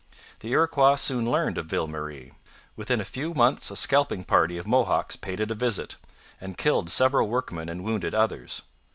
[0.39, 2.31] The Iroquois soon learned of Ville Marie.
[2.75, 5.95] Within a few months a scalping party of Mohawks paid it a visit,
[6.41, 8.63] and killed several workmen and wounded others.